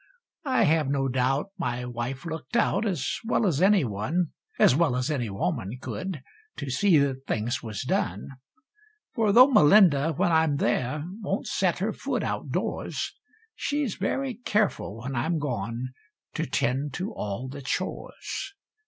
[0.47, 4.95] I have no doubt my wife looked out, as well as any one As well
[4.95, 6.23] as any woman could
[6.57, 8.29] to see that things was done:
[9.13, 13.13] For though Melinda, when I'm there, won't set her foot outdoors,
[13.53, 15.89] She's very careful, when I'm gone,
[16.33, 18.55] to tend to all the chores.